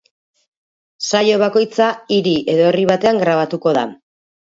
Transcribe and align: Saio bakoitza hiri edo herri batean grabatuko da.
Saio 1.09 1.35
bakoitza 1.43 1.89
hiri 2.15 2.33
edo 2.55 2.65
herri 2.71 2.87
batean 2.93 3.21
grabatuko 3.25 3.75
da. 3.79 3.85